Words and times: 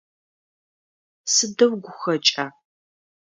Сыдэу 1.33 1.73
гухэкӀа! 1.83 2.45